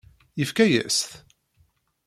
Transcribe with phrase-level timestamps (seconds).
[0.39, 1.09] Yefka-yas-t?